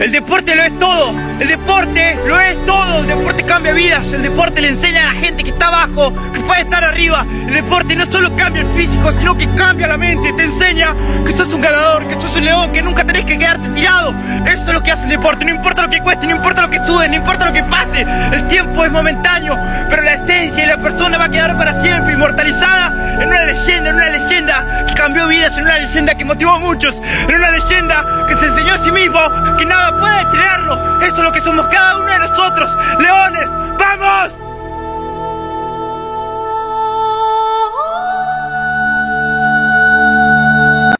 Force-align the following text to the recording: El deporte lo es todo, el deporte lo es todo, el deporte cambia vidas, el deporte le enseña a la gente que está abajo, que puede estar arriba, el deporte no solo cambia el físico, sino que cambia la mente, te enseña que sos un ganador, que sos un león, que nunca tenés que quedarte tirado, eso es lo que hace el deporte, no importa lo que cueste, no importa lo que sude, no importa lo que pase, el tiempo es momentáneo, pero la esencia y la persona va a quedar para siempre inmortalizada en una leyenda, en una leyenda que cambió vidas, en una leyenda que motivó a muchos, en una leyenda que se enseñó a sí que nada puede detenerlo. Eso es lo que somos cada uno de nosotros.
El 0.00 0.12
deporte 0.12 0.54
lo 0.56 0.62
es 0.62 0.78
todo, 0.78 1.14
el 1.40 1.46
deporte 1.46 2.18
lo 2.26 2.40
es 2.40 2.64
todo, 2.64 3.00
el 3.00 3.06
deporte 3.06 3.44
cambia 3.44 3.74
vidas, 3.74 4.10
el 4.10 4.22
deporte 4.22 4.62
le 4.62 4.68
enseña 4.68 5.02
a 5.02 5.12
la 5.12 5.20
gente 5.20 5.44
que 5.44 5.50
está 5.50 5.66
abajo, 5.66 6.14
que 6.32 6.40
puede 6.40 6.62
estar 6.62 6.82
arriba, 6.82 7.26
el 7.46 7.52
deporte 7.52 7.94
no 7.94 8.06
solo 8.06 8.34
cambia 8.34 8.62
el 8.62 8.68
físico, 8.68 9.12
sino 9.12 9.36
que 9.36 9.46
cambia 9.56 9.88
la 9.88 9.98
mente, 9.98 10.32
te 10.32 10.44
enseña 10.44 10.94
que 11.26 11.36
sos 11.36 11.52
un 11.52 11.60
ganador, 11.60 12.08
que 12.08 12.14
sos 12.14 12.34
un 12.34 12.46
león, 12.46 12.72
que 12.72 12.80
nunca 12.82 13.04
tenés 13.04 13.26
que 13.26 13.36
quedarte 13.36 13.68
tirado, 13.68 14.14
eso 14.46 14.62
es 14.68 14.72
lo 14.72 14.82
que 14.82 14.90
hace 14.90 15.02
el 15.04 15.10
deporte, 15.10 15.44
no 15.44 15.54
importa 15.54 15.82
lo 15.82 15.90
que 15.90 16.00
cueste, 16.00 16.26
no 16.26 16.36
importa 16.36 16.62
lo 16.62 16.70
que 16.70 16.78
sude, 16.86 17.06
no 17.06 17.16
importa 17.16 17.44
lo 17.44 17.52
que 17.52 17.64
pase, 17.64 18.06
el 18.32 18.48
tiempo 18.48 18.82
es 18.86 18.90
momentáneo, 18.90 19.54
pero 19.90 20.00
la 20.00 20.14
esencia 20.14 20.64
y 20.64 20.66
la 20.66 20.78
persona 20.78 21.18
va 21.18 21.26
a 21.26 21.30
quedar 21.30 21.58
para 21.58 21.78
siempre 21.82 22.14
inmortalizada 22.14 23.18
en 23.20 23.28
una 23.28 23.44
leyenda, 23.44 23.90
en 23.90 23.96
una 23.96 24.08
leyenda 24.08 24.86
que 24.86 24.94
cambió 24.94 25.26
vidas, 25.26 25.58
en 25.58 25.64
una 25.64 25.78
leyenda 25.78 26.14
que 26.14 26.24
motivó 26.24 26.52
a 26.52 26.58
muchos, 26.58 27.02
en 27.28 27.34
una 27.34 27.50
leyenda 27.50 28.24
que 28.26 28.34
se 28.36 28.46
enseñó 28.46 28.72
a 28.72 28.78
sí 28.82 28.89
que 29.58 29.66
nada 29.66 29.96
puede 29.96 30.24
detenerlo. 30.24 31.00
Eso 31.00 31.16
es 31.16 31.22
lo 31.22 31.32
que 31.32 31.40
somos 31.40 31.68
cada 31.68 31.96
uno 31.96 32.10
de 32.10 32.18
nosotros. 32.20 32.76